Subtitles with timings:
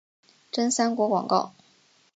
[0.51, 1.53] 真三国广告。